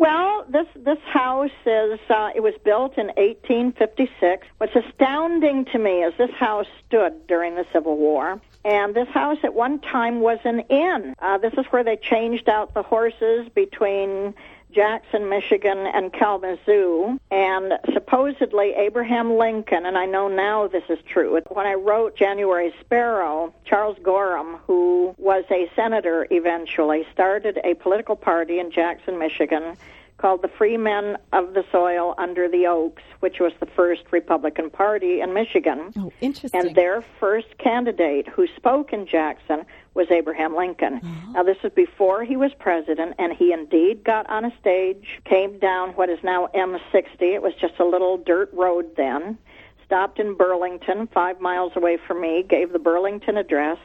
Well, 0.04 0.44
this 0.50 0.66
this 0.76 0.98
house 1.10 1.50
is 1.64 1.98
uh, 2.10 2.28
it 2.34 2.42
was 2.42 2.52
built 2.62 2.98
in 2.98 3.06
1856. 3.06 4.46
What's 4.58 4.76
astounding 4.76 5.64
to 5.72 5.78
me 5.78 6.02
is 6.02 6.12
this 6.18 6.30
house 6.38 6.66
stood 6.86 7.26
during 7.26 7.54
the 7.54 7.64
Civil 7.72 7.96
War. 7.96 8.38
And 8.66 8.94
this 8.94 9.08
house 9.08 9.38
at 9.44 9.54
one 9.54 9.78
time 9.78 10.20
was 10.20 10.40
an 10.44 10.60
inn. 10.68 11.14
Uh, 11.20 11.38
this 11.38 11.54
is 11.54 11.64
where 11.70 11.82
they 11.82 11.96
changed 11.96 12.50
out 12.50 12.74
the 12.74 12.82
horses 12.82 13.48
between 13.54 14.34
Jackson, 14.74 15.28
Michigan, 15.28 15.78
and 15.78 16.12
Kalamazoo. 16.12 17.18
And 17.30 17.74
supposedly 17.92 18.74
Abraham 18.74 19.36
Lincoln, 19.38 19.86
and 19.86 19.96
I 19.96 20.06
know 20.06 20.28
now 20.28 20.66
this 20.66 20.84
is 20.88 20.98
true, 21.06 21.40
when 21.48 21.66
I 21.66 21.74
wrote 21.74 22.16
January 22.16 22.74
Sparrow, 22.80 23.54
Charles 23.64 23.96
Gorham, 24.02 24.56
who 24.66 25.14
was 25.18 25.44
a 25.50 25.70
senator 25.76 26.26
eventually, 26.30 27.06
started 27.12 27.60
a 27.64 27.74
political 27.74 28.16
party 28.16 28.58
in 28.58 28.70
Jackson, 28.70 29.18
Michigan 29.18 29.76
called 30.16 30.42
the 30.42 30.48
Free 30.48 30.76
Men 30.76 31.18
of 31.32 31.54
the 31.54 31.64
Soil 31.72 32.14
Under 32.18 32.48
the 32.48 32.66
Oaks, 32.66 33.02
which 33.20 33.40
was 33.40 33.52
the 33.60 33.66
first 33.66 34.02
Republican 34.10 34.70
Party 34.70 35.20
in 35.20 35.34
Michigan. 35.34 35.92
Oh, 35.98 36.12
interesting. 36.20 36.68
And 36.68 36.74
their 36.74 37.02
first 37.20 37.58
candidate 37.58 38.28
who 38.28 38.46
spoke 38.56 38.92
in 38.92 39.06
Jackson 39.06 39.66
was 39.94 40.10
Abraham 40.10 40.54
Lincoln. 40.56 40.94
Uh-huh. 40.94 41.32
Now, 41.32 41.42
this 41.44 41.56
was 41.62 41.72
before 41.72 42.24
he 42.24 42.36
was 42.36 42.52
president, 42.58 43.14
and 43.18 43.32
he 43.32 43.52
indeed 43.52 44.04
got 44.04 44.28
on 44.28 44.44
a 44.44 44.52
stage, 44.60 45.20
came 45.24 45.58
down 45.58 45.90
what 45.90 46.10
is 46.10 46.18
now 46.22 46.48
M60. 46.54 47.20
It 47.20 47.42
was 47.42 47.54
just 47.54 47.78
a 47.78 47.84
little 47.84 48.18
dirt 48.18 48.50
road 48.52 48.96
then. 48.96 49.38
Stopped 49.86 50.18
in 50.18 50.34
Burlington, 50.34 51.06
five 51.08 51.40
miles 51.40 51.72
away 51.76 51.96
from 51.96 52.20
me, 52.20 52.42
gave 52.42 52.72
the 52.72 52.78
Burlington 52.78 53.36
address, 53.36 53.78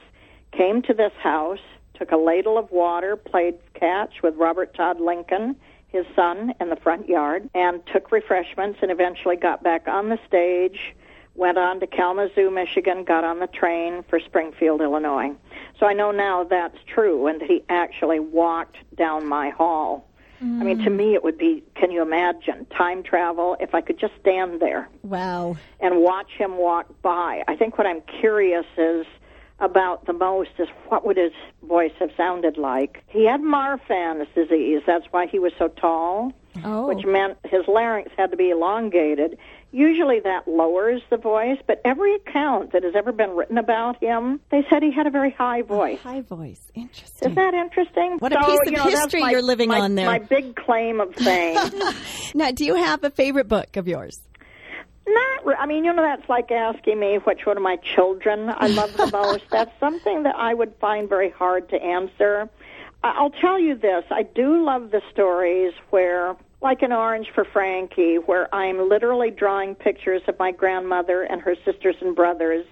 came 0.52 0.82
to 0.84 0.94
this 0.94 1.14
house, 1.22 1.60
took 1.94 2.12
a 2.12 2.18
ladle 2.18 2.58
of 2.58 2.72
water, 2.72 3.16
played 3.16 3.56
catch 3.74 4.24
with 4.24 4.36
Robert 4.36 4.74
Todd 4.74 5.00
Lincoln, 5.00 5.56
his 5.90 6.06
son, 6.16 6.54
in 6.62 6.70
the 6.70 6.76
front 6.76 7.10
yard, 7.10 7.50
and 7.54 7.86
took 7.88 8.12
refreshments 8.12 8.80
and 8.82 8.92
eventually 8.92 9.36
got 9.36 9.64
back 9.64 9.88
on 9.88 10.10
the 10.10 10.20
stage 10.28 10.96
went 11.40 11.58
on 11.58 11.80
to 11.80 11.88
Kalamazoo, 11.88 12.52
Michigan, 12.52 13.06
got 13.06 13.24
on 13.24 13.40
the 13.40 13.48
train 13.48 14.04
for 14.10 14.20
Springfield, 14.20 14.82
Illinois. 14.82 15.32
So 15.80 15.86
I 15.86 15.94
know 15.94 16.12
now 16.12 16.44
that's 16.44 16.78
true, 16.94 17.28
and 17.28 17.40
that 17.42 17.50
he 17.50 17.64
actually 17.70 18.20
walked 18.20 18.78
down 18.96 19.28
my 19.28 19.50
hall. 19.50 20.06
I 20.42 20.64
mean, 20.64 20.78
to 20.86 20.90
mm. 20.90 20.96
me, 20.96 21.14
it 21.16 21.24
would 21.24 21.38
be 21.38 21.64
can 21.76 21.92
you 21.92 22.02
imagine 22.02 22.66
time 22.66 23.04
travel 23.04 23.58
if 23.60 23.76
I 23.76 23.82
could 23.82 24.00
just 24.00 24.14
stand 24.22 24.62
there 24.62 24.88
wow. 25.04 25.58
and 25.82 26.02
watch 26.02 26.32
him 26.38 26.58
walk 26.58 27.02
by? 27.02 27.44
I 27.50 27.58
think 27.58 27.78
what 27.78 27.86
I'm 27.86 28.02
curious 28.22 28.66
is 28.78 29.06
about 29.60 30.06
the 30.06 30.14
most 30.14 30.52
is 30.58 30.70
what 30.88 31.06
would 31.06 31.18
his 31.18 31.34
voice 31.64 31.92
have 32.00 32.12
sounded 32.16 32.58
like. 32.58 33.04
He 33.08 33.26
had 33.26 33.42
Marfan's 33.42 34.30
disease, 34.34 34.82
that's 34.88 35.08
why 35.12 35.28
he 35.28 35.40
was 35.40 35.52
so 35.60 35.68
tall 35.68 36.34
Oh. 36.64 36.88
which 36.88 37.06
meant 37.06 37.38
his 37.46 37.68
larynx 37.68 38.12
had 38.18 38.32
to 38.32 38.38
be 38.38 38.50
elongated. 38.50 39.38
Usually 39.72 40.20
that 40.22 40.48
lowers 40.48 41.02
the 41.12 41.18
voice, 41.18 41.60
but 41.68 41.80
every 41.86 42.16
account 42.16 42.72
that 42.72 42.84
has 42.84 42.96
ever 42.96 43.12
been 43.12 43.32
written 43.36 43.60
about 43.60 44.02
him, 44.02 44.40
they 44.50 44.66
said 44.70 44.82
he 44.82 44.92
had 44.92 45.06
a 45.06 45.12
very 45.12 45.30
high 45.32 45.62
voice. 45.62 46.00
High 46.00 46.22
voice. 46.22 46.60
Interesting. 46.74 47.30
Isn't 47.32 47.36
that 47.36 47.54
interesting? 47.54 48.18
What 48.18 48.34
a 48.34 48.40
piece 48.40 48.60
of 48.62 48.72
you 48.72 48.78
know, 48.78 48.84
history 48.86 49.22
my- 49.22 49.30
you're 49.32 49.44
living 49.44 49.70
my- 49.70 49.82
on 49.82 49.94
there. 49.94 50.08
My 50.08 50.18
big 50.20 50.56
claim 50.56 51.00
of 51.00 51.14
fame. 51.16 51.58
Now, 52.36 52.52
do 52.52 52.64
you 52.66 52.76
have 52.76 53.04
a 53.04 53.10
favorite 53.12 53.48
book 53.48 53.76
of 53.78 53.88
yours? 53.88 54.20
Not, 55.08 55.46
re- 55.46 55.56
I 55.60 55.66
mean, 55.66 55.84
you 55.86 55.94
know, 55.94 56.04
that's 56.04 56.28
like 56.30 56.52
asking 56.52 57.00
me 57.00 57.16
which 57.24 57.46
one 57.46 57.58
of 57.58 57.64
my 57.64 57.78
children 57.78 58.50
I 58.56 58.68
love 58.68 58.96
the 58.96 59.08
most. 59.12 59.44
That's 59.52 59.72
something 59.80 60.24
that 60.24 60.36
I 60.36 60.54
would 60.54 60.74
find 60.80 61.10
very 61.10 61.32
hard 61.32 61.70
to 61.70 61.76
answer. 61.82 62.48
I'll 63.04 63.32
tell 63.32 63.60
you 63.60 63.76
this: 63.76 64.04
I 64.12 64.24
do 64.24 64.64
love 64.64 64.92
the 64.92 65.02
stories 65.12 65.74
where, 65.90 66.36
like 66.62 66.82
an 66.82 66.92
Orange 66.92 67.28
for 67.34 67.46
Frankie, 67.46 68.16
where 68.16 68.54
I'm 68.54 68.90
literally 68.90 69.32
drawing 69.32 69.76
pictures 69.76 70.22
of 70.28 70.38
my 70.40 70.52
grandmother 70.52 71.24
and 71.24 71.42
her 71.42 71.56
sisters 71.66 71.96
and 72.02 72.16
brothers 72.16 72.66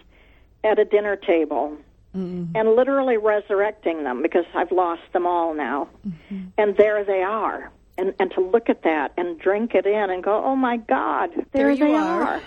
at 0.64 0.80
a 0.80 0.86
dinner 0.86 1.16
table. 1.16 1.78
Mm-hmm. 2.16 2.56
And 2.56 2.76
literally 2.76 3.18
resurrecting 3.18 4.04
them 4.04 4.22
because 4.22 4.46
I've 4.56 4.72
lost 4.72 5.04
them 5.14 5.28
all 5.28 5.54
now. 5.54 5.90
Mm-hmm. 6.08 6.48
And 6.58 6.76
there 6.76 7.04
they 7.04 7.22
are. 7.22 7.72
And, 7.98 8.14
and 8.20 8.32
to 8.32 8.42
look 8.42 8.70
at 8.70 8.84
that 8.84 9.12
and 9.18 9.38
drink 9.40 9.76
it 9.76 9.86
in 9.86 10.10
and 10.10 10.24
go, 10.24 10.44
oh 10.44 10.56
my 10.56 10.78
God, 10.78 11.30
there, 11.52 11.76
There 11.76 11.76
they 11.76 11.94
are. 11.94 12.24
are. 12.24 12.42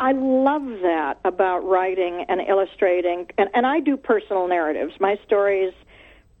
I 0.00 0.12
love 0.12 0.64
that 0.82 1.18
about 1.24 1.60
writing 1.60 2.24
and 2.28 2.40
illustrating. 2.40 3.28
And, 3.38 3.50
and 3.54 3.66
I 3.66 3.80
do 3.80 3.96
personal 3.96 4.48
narratives. 4.48 4.94
My 5.00 5.16
stories 5.24 5.72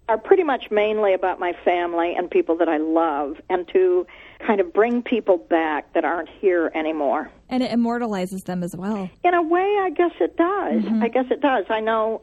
are 0.08 0.18
pretty 0.18 0.44
much 0.44 0.70
mainly 0.70 1.14
about 1.14 1.40
my 1.40 1.52
family 1.64 2.14
and 2.14 2.30
people 2.30 2.56
that 2.56 2.68
I 2.68 2.76
love, 2.76 3.36
and 3.50 3.66
to 3.68 4.06
kind 4.46 4.60
of 4.60 4.72
bring 4.72 5.02
people 5.02 5.36
back 5.38 5.92
that 5.94 6.04
aren't 6.04 6.28
here 6.28 6.70
anymore. 6.74 7.30
And 7.48 7.62
it 7.62 7.72
immortalizes 7.72 8.44
them 8.44 8.62
as 8.62 8.76
well. 8.76 9.10
In 9.24 9.34
a 9.34 9.42
way, 9.42 9.78
I 9.80 9.90
guess 9.90 10.12
it 10.20 10.36
does. 10.36 10.82
Mm-hmm. 10.82 11.02
I 11.02 11.08
guess 11.08 11.26
it 11.30 11.40
does. 11.40 11.64
I 11.70 11.80
know 11.80 12.22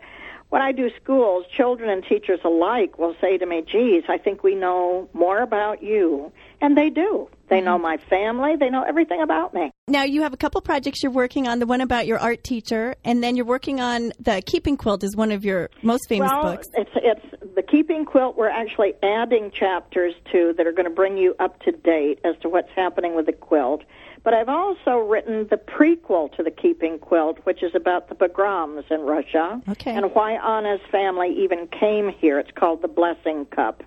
when 0.50 0.62
I 0.62 0.72
do 0.72 0.92
schools, 1.02 1.46
children 1.52 1.90
and 1.90 2.04
teachers 2.06 2.40
alike 2.44 3.00
will 3.00 3.16
say 3.20 3.38
to 3.38 3.46
me, 3.46 3.64
geez, 3.64 4.04
I 4.08 4.18
think 4.20 4.44
we 4.44 4.54
know 4.54 5.10
more 5.14 5.42
about 5.42 5.82
you. 5.82 6.32
And 6.62 6.78
they 6.78 6.90
do. 6.90 7.28
They 7.54 7.62
know 7.62 7.76
mm-hmm. 7.76 7.84
my 7.84 7.98
family. 8.10 8.56
They 8.60 8.70
know 8.70 8.84
everything 8.84 9.22
about 9.22 9.54
me. 9.54 9.72
Now, 9.88 10.04
you 10.04 10.24
have 10.24 10.34
a 10.34 10.38
couple 10.38 10.60
projects 10.62 11.04
you're 11.04 11.12
working 11.12 11.48
on. 11.48 11.60
The 11.60 11.68
one 11.68 11.82
about 11.82 12.08
your 12.08 12.18
art 12.18 12.44
teacher, 12.44 12.96
and 13.06 13.24
then 13.24 13.36
you're 13.36 13.46
working 13.46 13.80
on 13.80 14.12
the 14.20 14.42
Keeping 14.46 14.78
Quilt 14.78 15.04
is 15.04 15.16
one 15.16 15.32
of 15.32 15.46
your 15.46 15.70
most 15.84 16.08
famous 16.10 16.32
well, 16.32 16.44
books. 16.44 16.68
it's 16.74 16.92
it's 16.96 17.56
the 17.56 17.62
keeping 17.62 18.06
quilt. 18.06 18.36
We're 18.38 18.50
actually 18.50 18.94
adding 19.04 19.52
chapters 19.52 20.16
to 20.32 20.54
that 20.58 20.66
are 20.66 20.72
going 20.72 20.86
to 20.88 20.96
bring 20.96 21.18
you 21.18 21.36
up 21.40 21.60
to 21.62 21.72
date 21.72 22.20
as 22.24 22.36
to 22.42 22.50
what's 22.50 22.72
happening 22.76 23.16
with 23.16 23.28
the 23.28 23.34
quilt. 23.34 23.84
But 24.24 24.34
I've 24.34 24.50
also 24.50 24.98
written 24.98 25.48
the 25.50 25.58
prequel 25.58 26.34
to 26.38 26.44
the 26.44 26.52
keeping 26.52 26.98
quilt, 26.98 27.40
which 27.44 27.62
is 27.62 27.76
about 27.76 28.10
the 28.10 28.16
pogroms 28.16 28.86
in 28.90 29.02
Russia 29.02 29.62
Okay. 29.70 29.92
and 29.92 30.14
why 30.16 30.34
Anna's 30.34 30.82
family 30.92 31.36
even 31.44 31.68
came 31.68 32.10
here. 32.10 32.40
It's 32.40 32.52
called 32.52 32.82
the 32.82 32.88
Blessing 32.88 33.46
Cup. 33.46 33.84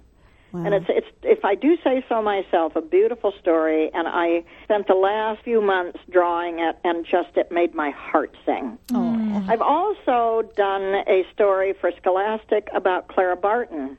And 0.65 0.75
it's 0.75 0.87
it's 0.89 1.07
if 1.23 1.45
I 1.45 1.55
do 1.55 1.77
say 1.83 2.05
so 2.09 2.23
myself, 2.23 2.77
a 2.77 2.81
beautiful 2.81 3.33
story. 3.41 3.91
And 3.93 4.07
I 4.09 4.45
spent 4.65 4.87
the 4.87 4.95
last 4.95 5.43
few 5.43 5.61
months 5.61 5.99
drawing 6.11 6.61
it, 6.61 6.77
and 6.85 7.05
just 7.05 7.37
it 7.37 7.51
made 7.51 7.75
my 7.75 7.91
heart 7.91 8.35
sing. 8.45 8.79
Oh. 8.95 9.45
I've 9.49 9.63
also 9.63 10.49
done 10.57 11.03
a 11.07 11.25
story 11.33 11.75
for 11.81 11.91
Scholastic 11.99 12.69
about 12.75 13.09
Clara 13.09 13.37
Barton. 13.37 13.99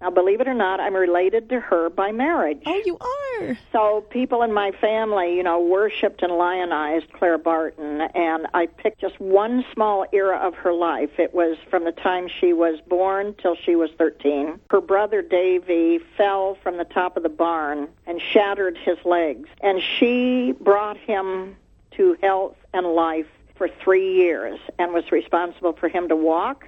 Now, 0.00 0.10
believe 0.10 0.40
it 0.40 0.48
or 0.48 0.54
not, 0.54 0.78
I'm 0.78 0.94
related 0.94 1.48
to 1.48 1.60
her 1.60 1.88
by 1.88 2.12
marriage. 2.12 2.62
Oh, 2.66 2.82
you 2.84 2.98
are. 3.00 3.58
So 3.72 4.02
people 4.10 4.42
in 4.42 4.52
my 4.52 4.72
family, 4.72 5.36
you 5.36 5.42
know, 5.42 5.60
worshipped 5.60 6.22
and 6.22 6.32
lionized 6.32 7.12
Clara 7.12 7.38
Barton, 7.38 8.02
and 8.02 8.46
I 8.52 8.66
picked 8.66 9.00
just 9.00 9.18
one 9.18 9.64
small 9.72 10.04
era 10.12 10.36
of 10.36 10.54
her 10.54 10.72
life. 10.72 11.18
It 11.18 11.34
was 11.34 11.56
from 11.70 11.84
the 11.84 11.92
time 11.92 12.28
she 12.28 12.52
was 12.52 12.78
born 12.86 13.34
till 13.40 13.56
she 13.56 13.74
was 13.74 13.90
13. 13.96 14.60
Her 14.70 14.82
brother 14.82 15.22
Davy 15.22 15.98
fell 16.16 16.56
from 16.62 16.76
the 16.76 16.84
top 16.84 17.16
of 17.16 17.22
the 17.22 17.30
barn 17.30 17.88
and 18.06 18.20
shattered 18.20 18.76
his 18.76 18.98
legs, 19.04 19.48
and 19.62 19.80
she 19.82 20.52
brought 20.60 20.98
him 20.98 21.56
to 21.92 22.18
health 22.20 22.56
and 22.74 22.86
life 22.86 23.26
for 23.56 23.68
three 23.82 24.14
years 24.16 24.58
and 24.78 24.92
was 24.92 25.10
responsible 25.10 25.72
for 25.72 25.88
him 25.88 26.08
to 26.08 26.16
walk 26.16 26.66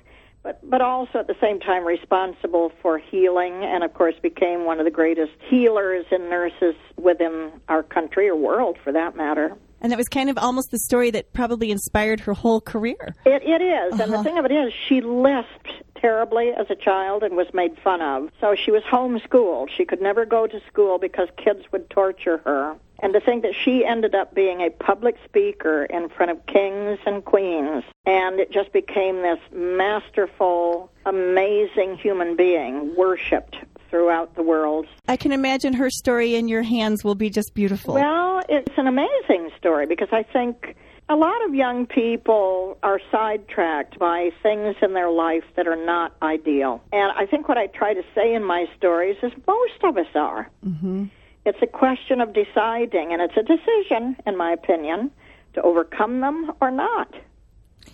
but 0.49 0.71
but 0.71 0.81
also 0.81 1.19
at 1.19 1.27
the 1.27 1.37
same 1.43 1.61
time 1.61 1.87
responsible 1.87 2.73
for 2.81 2.97
healing 2.97 3.65
and 3.65 3.85
of 3.85 3.93
course 3.93 4.15
became 4.23 4.65
one 4.65 4.79
of 4.79 4.87
the 4.87 4.91
greatest 4.91 5.33
healers 5.51 6.07
and 6.11 6.31
nurses 6.31 6.75
within 6.97 7.53
our 7.69 7.83
country 7.83 8.29
or 8.29 8.37
world 8.37 8.79
for 8.83 8.91
that 8.93 9.15
matter. 9.15 9.55
And 9.81 9.93
that 9.93 9.99
was 9.99 10.09
kind 10.09 10.31
of 10.31 10.39
almost 10.39 10.71
the 10.71 10.79
story 10.79 11.11
that 11.13 11.33
probably 11.35 11.71
inspired 11.71 12.21
her 12.21 12.33
whole 12.33 12.63
career. 12.63 13.15
It 13.27 13.43
it 13.43 13.61
is, 13.61 14.01
and 14.01 14.11
the 14.11 14.17
uh-huh. 14.17 14.23
thing 14.23 14.39
of 14.39 14.47
it 14.47 14.53
is 14.53 14.73
she 14.89 15.03
lisped 15.03 15.71
terribly 16.01 16.51
as 16.59 16.67
a 16.71 16.75
child 16.75 17.23
and 17.23 17.37
was 17.37 17.49
made 17.53 17.77
fun 17.85 18.01
of. 18.01 18.31
So 18.41 18.55
she 18.55 18.71
was 18.71 18.83
homeschooled. 18.85 19.69
She 19.77 19.85
could 19.85 20.01
never 20.01 20.25
go 20.25 20.47
to 20.47 20.61
school 20.67 20.99
because 20.99 21.29
kids 21.37 21.61
would 21.73 21.91
torture 21.91 22.39
her. 22.39 22.77
And 23.01 23.13
to 23.13 23.21
think 23.21 23.43
that 23.43 23.55
she 23.55 23.85
ended 23.85 24.15
up 24.15 24.35
being 24.35 24.61
a 24.61 24.71
public 24.71 25.17
speaker 25.25 25.85
in 25.85 26.09
front 26.09 26.33
of 26.33 26.45
kings 26.47 26.99
and 27.07 27.25
queens, 27.25 27.85
and 28.07 28.41
it 28.41 28.51
just 28.51 28.73
became 28.73 29.23
this 29.23 29.39
masterful, 29.53 30.91
amazing 31.07 31.97
human 31.97 32.35
being, 32.35 32.95
worshipped 32.97 33.57
throughout 33.89 34.35
the 34.35 34.43
world. 34.43 34.87
I 35.07 35.17
can 35.17 35.33
imagine 35.33 35.75
her 35.75 35.91
story 35.91 36.35
in 36.35 36.49
your 36.49 36.63
hands 36.63 37.05
will 37.05 37.15
be 37.15 37.31
just 37.31 37.55
beautiful. 37.55 37.95
Well, 37.95 38.41
it's 38.49 38.77
an 38.77 38.87
amazing 38.87 39.51
story 39.59 39.87
because 39.87 40.09
I 40.13 40.25
think 40.25 40.77
a 41.09 41.17
lot 41.17 41.43
of 41.47 41.55
young 41.55 41.87
people 41.87 42.77
are 42.83 43.01
sidetracked 43.11 43.99
by 43.99 44.31
things 44.43 44.77
in 44.83 44.93
their 44.93 45.11
life 45.11 45.45
that 45.57 45.67
are 45.67 45.83
not 45.87 46.15
ideal. 46.21 46.83
And 46.93 47.13
I 47.13 47.25
think 47.25 47.49
what 47.49 47.57
I 47.57 47.67
try 47.69 47.95
to 47.95 48.03
say 48.15 48.35
in 48.35 48.45
my 48.45 48.67
stories 48.77 49.17
is 49.23 49.33
most 49.47 49.83
of 49.85 49.97
us 49.97 50.07
are. 50.15 50.51
Mm-hmm. 50.67 51.07
It's 51.49 51.63
a 51.63 51.67
question 51.67 52.21
of 52.21 52.35
deciding, 52.35 53.15
and 53.15 53.23
it's 53.23 53.33
a 53.35 53.43
decision, 53.43 54.17
in 54.27 54.37
my 54.37 54.53
opinion, 54.53 55.11
to 55.55 55.63
overcome 55.63 56.21
them 56.21 56.53
or 56.61 56.71
not. 56.71 57.15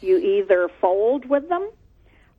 You 0.00 0.18
either 0.18 0.68
fold 0.80 1.30
with 1.30 1.48
them 1.48 1.70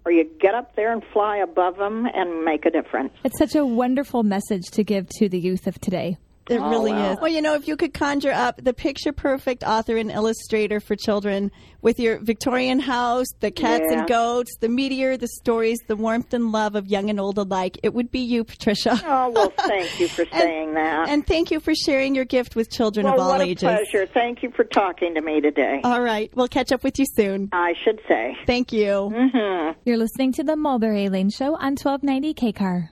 or 0.04 0.12
you 0.12 0.30
get 0.42 0.54
up 0.54 0.76
there 0.76 0.92
and 0.92 1.02
fly 1.14 1.38
above 1.38 1.78
them 1.78 2.06
and 2.14 2.44
make 2.44 2.66
a 2.66 2.70
difference. 2.70 3.14
It's 3.24 3.40
such 3.40 3.56
a 3.56 3.66
wonderful 3.66 4.24
message 4.24 4.66
to 4.72 4.84
give 4.84 5.08
to 5.20 5.30
the 5.30 5.40
youth 5.40 5.68
of 5.68 5.80
today. 5.80 6.18
It 6.48 6.60
Oh, 6.62 6.70
really 6.70 6.92
wow. 6.92 7.14
is. 7.14 7.18
Well, 7.20 7.32
you 7.32 7.42
know, 7.42 7.56
if 7.56 7.68
you 7.68 7.76
could 7.76 7.94
conjure 7.94 8.32
up 8.32 8.62
the 8.64 8.74
picture 8.74 9.12
perfect 9.12 9.64
author 9.64 9.98
and 9.98 10.12
illustrator 10.12 10.80
for 10.80 10.96
children 10.96 11.52
with 11.82 12.00
your 12.00 12.20
Victorian 12.20 12.80
house, 12.80 13.26
the 13.40 13.50
cats 13.50 13.84
Yeah. 13.90 14.00
and 14.00 14.08
goats, 14.08 14.56
the 14.60 14.70
meteor, 14.70 15.18
the 15.18 15.28
stories, 15.28 15.80
the 15.88 15.96
warmth 15.96 16.34
and 16.34 16.52
love 16.52 16.76
of 16.76 16.88
young 16.88 17.10
and 17.10 17.20
old 17.20 17.38
alike, 17.40 17.80
it 17.82 17.94
would 17.96 18.12
be 18.12 18.20
you, 18.20 18.44
Patricia. 18.44 19.00
Oh, 19.06 19.30
well, 19.30 19.50
thank 19.58 20.00
you 20.00 20.08
for 20.08 20.26
saying 20.32 20.76
that. 20.76 21.10
And 21.10 21.26
thank 21.26 21.50
you 21.50 21.60
for 21.60 21.74
sharing 21.74 22.14
your 22.14 22.26
gift 22.26 22.56
with 22.56 22.70
children 22.72 23.06
well, 23.06 23.16
of 23.16 23.20
all 23.22 23.30
what 23.30 23.42
a 23.42 23.46
ages. 23.46 23.64
pleasure. 23.64 24.06
Thank 24.14 24.44
you 24.44 24.52
for 24.52 24.66
talking 24.66 25.16
to 25.16 25.22
me 25.22 25.42
today. 25.42 25.82
All 25.84 26.02
right. 26.02 26.30
We'll 26.36 26.48
catch 26.48 26.72
up 26.72 26.84
with 26.84 27.00
you 27.00 27.06
soon. 27.16 27.50
I 27.54 27.74
should 27.84 28.00
say. 28.08 28.36
Thank 28.46 28.72
you. 28.72 29.12
hmm 29.14 29.72
You're 29.84 29.98
listening 29.98 30.32
to 30.34 30.44
the 30.44 30.56
Mulberry 30.56 31.10
Lane 31.10 31.30
Show 31.32 31.56
on 31.56 31.76
1290 31.76 32.34
KCAR. 32.36 32.90